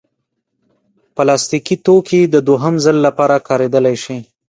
[1.15, 4.17] پلاستيکي توکي د دوهم ځل لپاره کارېدلی شي.